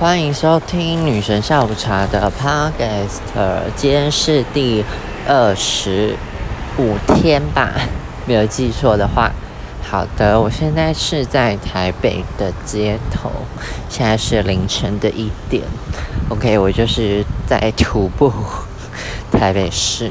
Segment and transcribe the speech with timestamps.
[0.00, 3.20] 欢迎收听女神下午茶的 Podcast，
[3.76, 4.84] 今天是第
[5.26, 6.16] 二十
[6.76, 7.70] 五天吧，
[8.26, 9.30] 没有记错的话。
[9.88, 13.30] 好的，我现在是在台北的街头，
[13.88, 15.62] 现在是凌晨的一点。
[16.28, 18.32] OK，我就是在徒步
[19.30, 20.10] 台北市，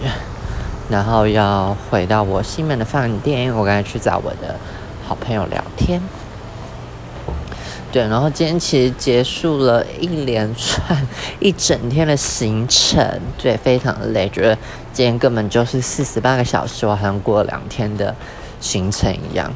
[0.89, 4.55] 然后要回到我西门的饭店，我刚才去找我的
[5.05, 6.01] 好朋友聊天。
[7.93, 10.99] 对，然后今天其实结束了一连串
[11.39, 14.57] 一整天的行程，对，非常的累，觉得
[14.91, 18.15] 今天根本就是四十八个小时，我好像过了两天的
[18.59, 19.53] 行程一样。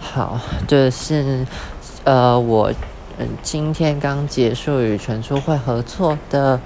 [0.00, 1.46] 好，这是
[2.04, 2.70] 呃我
[3.18, 6.60] 嗯今天刚结束与全初会合作的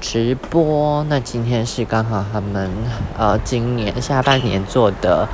[0.00, 2.70] 直播，那今天是刚好他们
[3.18, 5.28] 呃今年下半年做的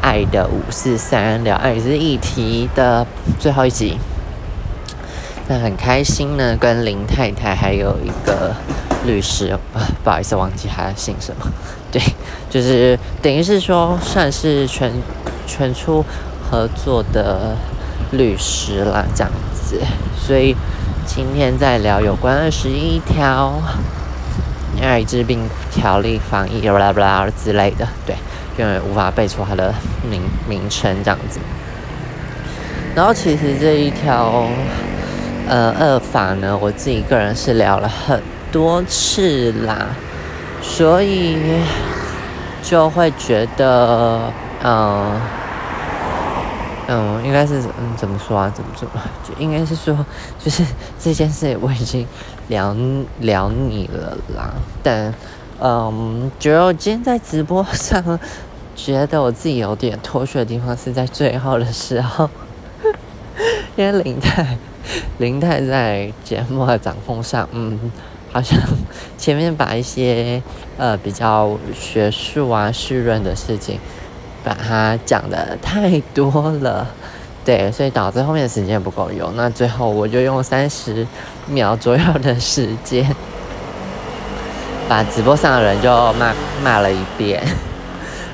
[0.00, 3.06] 爱的五四三聊爱是议题的
[3.38, 3.98] 最后一集。
[5.46, 8.54] 那很开心呢，跟林太太还有一个
[9.04, 9.54] 律师，
[10.02, 11.46] 不好意思忘记他姓什么，
[11.92, 12.00] 对，
[12.48, 14.90] 就是等于是说算是全
[15.46, 16.02] 全出
[16.42, 17.54] 合作的
[18.12, 19.78] 律师啦，这样子。
[20.18, 20.56] 所以
[21.04, 23.60] 今天在聊有关二十一条
[24.80, 28.16] 艾滋病条例防疫啦啦啦之类的，对，
[28.56, 29.74] 因为无法背出它的
[30.10, 31.38] 名名称这样子。
[32.94, 34.48] 然后其实这一条。
[35.46, 39.86] 呃，二法呢，我自己个人是聊了很多次啦，
[40.62, 41.36] 所以
[42.62, 45.20] 就会觉得，嗯，
[46.88, 48.50] 嗯，应该是，嗯，怎么说啊？
[48.54, 48.92] 怎么怎么？
[49.22, 49.94] 就应该是说，
[50.42, 50.64] 就是
[50.98, 52.06] 这件事我已经
[52.48, 52.74] 聊
[53.20, 54.50] 聊你了啦。
[54.82, 55.12] 但，
[55.60, 58.18] 嗯，觉得我今天在直播上，
[58.74, 62.28] 觉得我自己有点脱序的地方是在最后的时候，
[63.76, 64.56] 因为林太。
[65.16, 67.90] 林太在节目的掌控上，嗯，
[68.30, 68.58] 好像
[69.16, 70.42] 前面把一些
[70.76, 73.80] 呃比较学术啊、绪润的事情，
[74.44, 76.86] 把它讲的太多了，
[77.46, 79.34] 对，所以导致后面的时间不够用。
[79.36, 81.06] 那最后我就用三十
[81.46, 83.10] 秒左右的时间，
[84.86, 87.42] 把直播上的人就骂骂了一遍。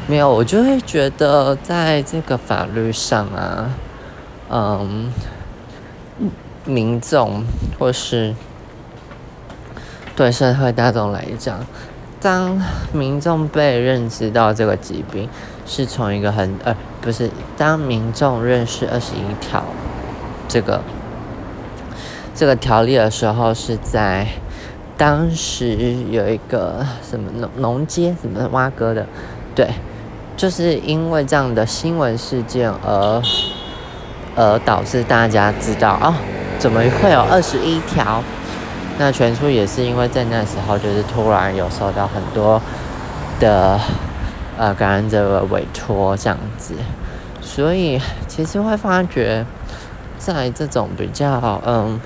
[0.09, 3.71] 没有，我就会觉得在这个法律上啊，
[4.51, 5.12] 嗯。
[6.71, 7.45] 民众
[7.79, 8.35] 或是
[10.15, 11.59] 对社会大众来讲，
[12.21, 12.61] 当
[12.93, 15.29] 民众被认知到这个疾病
[15.67, 19.65] 是从一个很呃不是，当民众认识二十一条
[20.47, 20.83] 这个
[22.35, 24.27] 这个条例的时候，是在
[24.97, 29.07] 当时有一个什么农农街什么挖哥的，
[29.55, 29.69] 对，
[30.37, 33.23] 就是因为这样的新闻事件而
[34.37, 36.15] 而导致大家知道哦。
[36.60, 38.22] 怎么会有二十一条？
[38.98, 42.60] 那全书也是因为在那时候，就是突然有收到很多
[43.41, 43.81] 的
[44.59, 46.75] 呃感染者的委托这样子，
[47.41, 47.98] 所以
[48.28, 49.47] 其实会发觉，
[50.19, 51.98] 在这种比较嗯，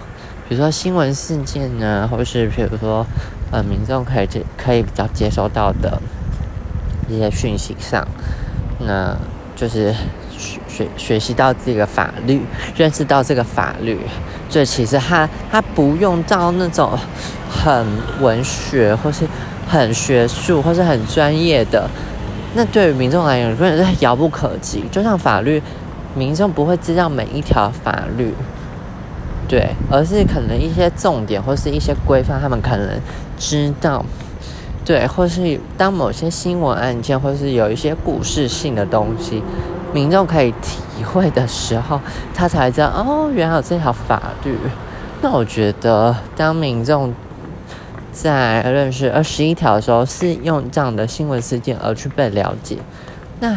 [0.48, 3.04] 比如说新闻事件呢，或是比如说
[3.50, 6.00] 呃民众可以接可以比较接收到的
[7.08, 8.06] 一些讯息上，
[8.78, 9.16] 那
[9.56, 9.92] 就是
[10.30, 12.42] 学学学习到这个法律，
[12.76, 13.98] 认识到这个法律。
[14.54, 16.96] 对其实他他不用到那种
[17.50, 17.84] 很
[18.20, 19.26] 文学或是
[19.68, 21.90] 很学术或是很专业的，
[22.54, 24.84] 那对于民众来讲根本是遥不可及。
[24.92, 25.60] 就像法律，
[26.14, 28.32] 民众不会知道每一条法律，
[29.48, 32.88] 对，而是可能一些重点或是一些规范，他们可能
[33.36, 34.06] 知道，
[34.84, 39.42] 对，或是当某些新闻案件或是有一些故事性的东西。
[39.94, 42.00] 民众可以体会的时候，
[42.34, 44.58] 他才知道哦，原来有这条法律。
[45.22, 47.14] 那我觉得，当民众
[48.12, 52.76] 在认识二十一条的时候，是用这样的新闻事件而去被了解，
[53.38, 53.56] 那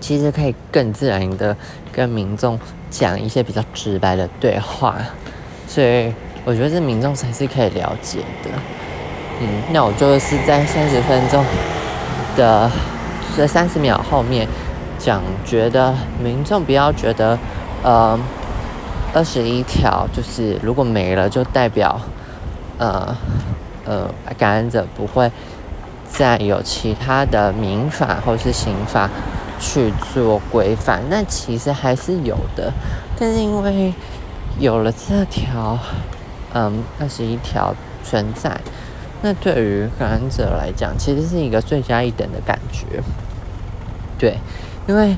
[0.00, 1.56] 其实可以更自然的
[1.92, 2.58] 跟民众
[2.90, 4.96] 讲一些比较直白的对话。
[5.68, 6.12] 所以，
[6.44, 8.50] 我觉得这民众才是可以了解的。
[9.40, 11.44] 嗯，那我就是在三十分钟
[12.36, 12.70] 的
[13.36, 14.46] 这三十秒后面。
[14.98, 15.92] 讲觉得
[16.22, 17.36] 民众不要觉得，
[17.82, 18.16] 呃，
[19.12, 22.00] 二十一条就是如果没了，就代表，
[22.78, 23.12] 呃，
[23.84, 24.08] 呃，
[24.38, 25.28] 感染者不会
[26.08, 29.10] 再有其他的民法或是刑法
[29.58, 31.02] 去做规范。
[31.10, 32.72] 那其实还是有的，
[33.18, 33.92] 但是因为
[34.60, 35.76] 有了这条，
[36.54, 37.74] 嗯，二十一条
[38.04, 38.56] 存在，
[39.22, 43.02] 那对于感染者来讲，其实是一个罪加一等的感觉，
[44.18, 44.36] 对。
[44.88, 45.16] 因为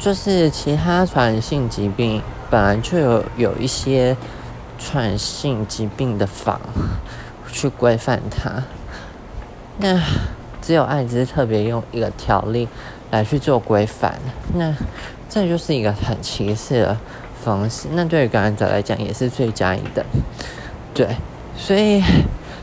[0.00, 4.16] 就是其他传染性疾病本来就有有一些
[4.76, 6.60] 传染性疾病的法
[7.52, 8.64] 去规范它，
[9.78, 10.02] 那
[10.60, 12.68] 只有艾滋特别用一个条例
[13.12, 14.18] 来去做规范，
[14.54, 14.74] 那
[15.28, 16.96] 这就是一个很歧视的
[17.44, 17.86] 方式。
[17.92, 20.04] 那对于感染者来讲也是最佳一等，
[20.92, 21.16] 对，
[21.56, 22.02] 所以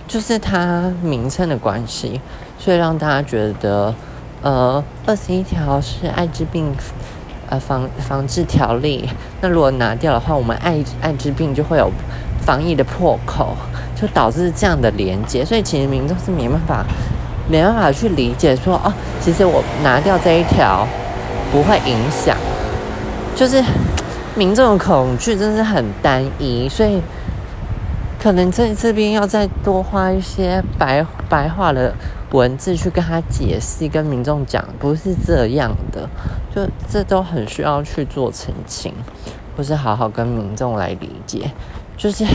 [0.08, 2.22] 就是它名称的关系，
[2.58, 3.94] 所以让大家觉得。
[4.46, 6.76] 呃，二十一条是艾滋病，
[7.48, 9.08] 呃防防治条例。
[9.40, 11.90] 那如果拿掉的话，我们艾艾滋病就会有
[12.42, 13.56] 防疫的破口，
[13.96, 15.46] 就导致这样的连接。
[15.46, 16.86] 所以其实民众是没办法
[17.50, 18.92] 没办法去理解说，哦，
[19.22, 20.86] 其实我拿掉这一条
[21.50, 22.36] 不会影响，
[23.34, 23.64] 就是
[24.36, 27.02] 民众的恐惧真是很单一，所以
[28.24, 31.94] 可能在这边要再多花一些白白话的。
[32.32, 36.10] 文字去跟他解释，跟民众讲不是这样的，
[36.52, 38.92] 就这都很需要去做澄清，
[39.56, 41.52] 或是好好跟民众来理解。
[41.96, 42.26] 就是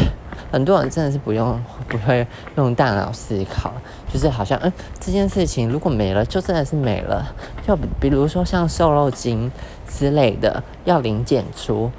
[0.53, 2.25] 很多人真的是不用不会
[2.55, 3.73] 用大脑思考，
[4.13, 7.35] 就是好像嗯这件事情如果没了，就真的是没了。
[7.67, 9.51] 就比如说像瘦肉精
[9.89, 11.91] 之类的要零检出，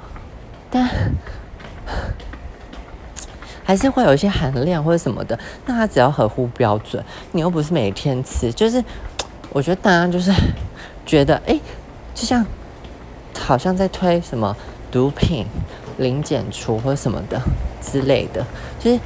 [0.70, 0.88] 但。
[3.70, 7.00] 还是会有一些含量或者什么的，那它只要合乎标准，
[7.30, 8.82] 你又不是每天吃，就是
[9.50, 10.32] 我觉得大家就是
[11.06, 11.56] 觉得，哎，
[12.12, 12.44] 就像
[13.38, 14.56] 好像在推什么
[14.90, 15.46] 毒品
[15.98, 17.40] 零检出或者什么的
[17.80, 18.44] 之类的，
[18.80, 18.98] 就是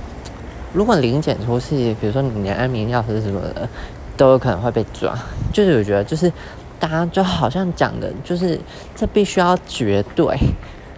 [0.73, 3.69] 如果零检出是，比如说你连安眠药或者什么的
[4.17, 5.15] 都有可能会被抓，
[5.53, 6.33] 就是我觉得就是
[6.81, 8.59] 大家就好像讲的，就是
[8.97, 10.35] 这必须要绝对，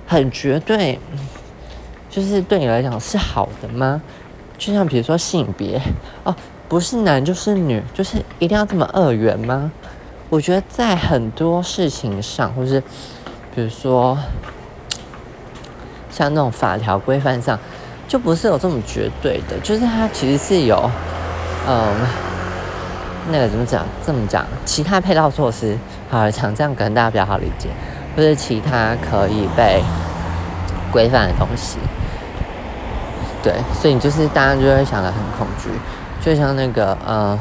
[0.06, 1.00] 很绝对。
[2.16, 4.00] 就是对你来讲是好的吗？
[4.56, 5.78] 就像比如说性别
[6.24, 6.34] 哦，
[6.66, 9.70] 不是男就是女，就是一定要这么二元吗？
[10.30, 12.80] 我觉得在很多事情上，或是
[13.54, 14.16] 比如说
[16.10, 17.58] 像那种法条规范上，
[18.08, 19.58] 就不是有这么绝对的。
[19.62, 20.90] 就是它其实是有，
[21.68, 21.94] 嗯，
[23.30, 23.84] 那个怎么讲？
[24.06, 25.76] 这么讲，其他配套措施，
[26.08, 27.68] 好讲这样可能大家比较好理解，
[28.16, 29.82] 或者其他可以被
[30.90, 31.76] 规范的东西。
[33.46, 35.68] 对，所以你就是大家就会想的很恐惧，
[36.20, 37.38] 就像那个呃，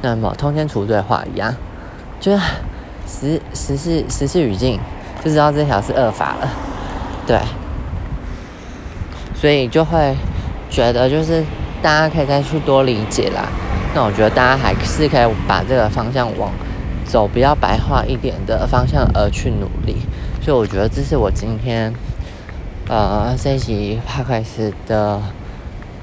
[0.00, 1.54] 那什么通天除罪化一样，
[2.18, 2.42] 就是
[3.06, 4.80] 实实事时事语境
[5.22, 6.48] 就知道这条是恶法了，
[7.26, 7.38] 对，
[9.34, 10.16] 所以就会
[10.70, 11.44] 觉得就是
[11.82, 13.42] 大家可以再去多理解啦。
[13.94, 16.50] 那我觉得大家还是可以把这个方向往
[17.04, 19.98] 走比较白话一点的方向而去努力。
[20.40, 21.92] 所以我觉得这是我今天。
[22.88, 25.20] 呃，这一集帕克斯的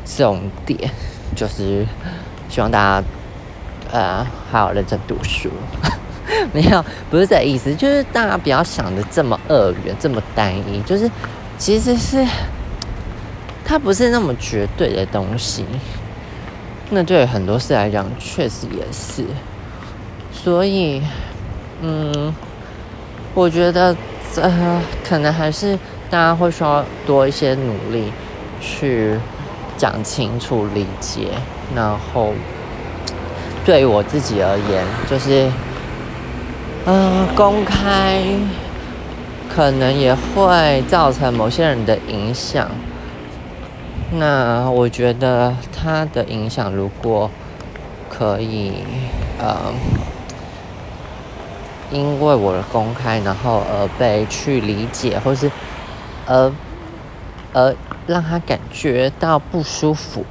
[0.06, 0.92] 重点
[1.34, 1.88] 就是
[2.50, 3.08] 希望大家
[3.90, 5.50] 呃好好认真读书，
[6.52, 11.10] 没有不是这意思，就是大家不要想的这么二元、这么单一，就是
[11.58, 12.28] 其实是
[13.64, 15.66] 它不是那么绝对的东西。
[16.90, 19.24] 那对很多事来讲，确实也是。
[20.34, 21.02] 所以，
[21.82, 22.34] 嗯，
[23.34, 23.96] 我觉得
[24.36, 25.80] 呃，可能还是。
[26.14, 28.14] 大家会需要多一些努力
[28.62, 29.18] 去
[29.76, 31.30] 讲清楚、理解，
[31.76, 32.34] 然后
[33.66, 35.50] 对于我自己而言，就是
[36.86, 38.22] 呃，公开
[39.50, 42.70] 可能也会造成某些人的影响。
[44.12, 47.32] 那我觉得他的影响如果
[48.08, 48.74] 可以
[49.40, 49.74] 呃，
[51.90, 55.50] 因为我的公开，然后而被去理解，或是。
[56.26, 56.52] 而
[57.54, 57.76] 而
[58.08, 60.26] 让他感觉到不舒服，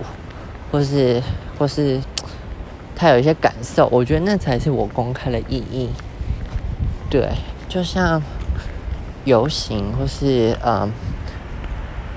[0.70, 1.22] 或是
[1.58, 2.00] 或是
[2.94, 5.90] 他有一些感受，我觉得那才是我公开的意义。
[7.10, 7.28] 对，
[7.68, 8.22] 就像
[9.24, 10.90] 游行或是嗯，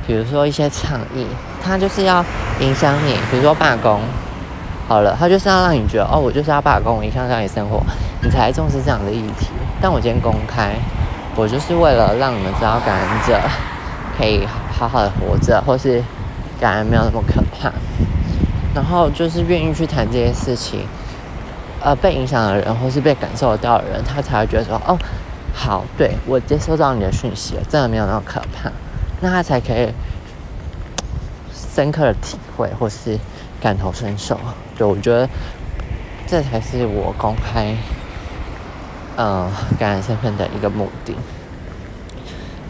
[0.08, 1.28] 比如说一些倡议，
[1.62, 2.24] 他就是要
[2.60, 4.00] 影响你，比如说罢工，
[4.88, 7.84] 好了，他就是要让你觉得哦，我就是要罢工，影响到你生活，
[8.22, 9.48] 你才重视这样的议题。
[9.82, 10.76] 但我今天公开。
[11.36, 13.40] 我就是为了让你们知道感染者
[14.18, 16.02] 可以好好的活着，或是
[16.60, 17.72] 感染没有那么可怕，
[18.74, 20.88] 然后就是愿意去谈这些事情，
[21.82, 24.98] 呃，被影响的人或是被感受得到的人，他才会觉得说，哦，
[25.54, 28.72] 好，对我接收到你的讯息了，真的没有那么可怕，
[29.20, 29.92] 那他才可以
[31.54, 33.20] 深刻的体会或是
[33.60, 34.40] 感同身受。
[34.78, 35.28] 对我觉得
[36.26, 37.76] 这才是我公开。
[39.18, 41.16] 嗯，感染身份的一个目的。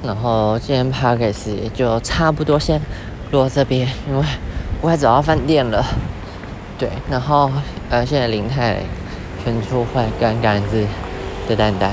[0.03, 2.79] 然后今天 p a r k a s 就差不多先
[3.31, 4.23] 录这边，因为
[4.81, 5.83] 我快走到饭店了。
[6.77, 7.49] 对，然后
[7.89, 8.77] 呃，现在林泰
[9.43, 10.85] 全出会跟感染日
[11.47, 11.91] 的丹丹。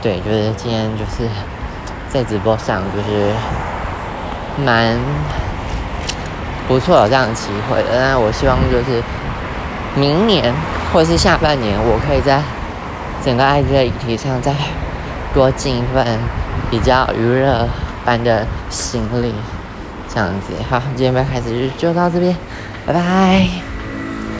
[0.00, 1.28] 对，就是今天就是
[2.08, 3.32] 在直播上就是
[4.64, 4.96] 蛮
[6.66, 8.00] 不错有这样的机会的。
[8.00, 9.02] 那我希望就是
[9.94, 10.54] 明年
[10.92, 12.40] 或者是下半年，我可以在
[13.26, 14.54] 整个爱这个议题上再
[15.34, 16.06] 多尽一份
[16.70, 17.68] 比较娱乐
[18.04, 19.34] 般的心力，
[20.08, 20.54] 这样子。
[20.70, 22.36] 好，今天要开始就到这边，
[22.86, 23.65] 拜拜。